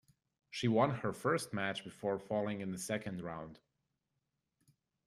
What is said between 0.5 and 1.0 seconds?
won